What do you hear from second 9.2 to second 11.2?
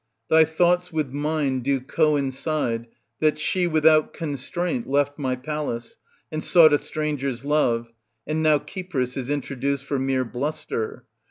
introduced for mere bluster.